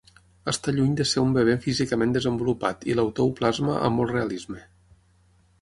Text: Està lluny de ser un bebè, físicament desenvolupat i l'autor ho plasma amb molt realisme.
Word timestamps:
Està 0.51 0.71
lluny 0.77 0.95
de 1.01 1.05
ser 1.09 1.23
un 1.25 1.35
bebè, 1.35 1.55
físicament 1.67 2.17
desenvolupat 2.17 2.89
i 2.93 2.97
l'autor 3.01 3.29
ho 3.33 3.37
plasma 3.41 3.79
amb 3.91 4.01
molt 4.03 4.15
realisme. 4.17 4.67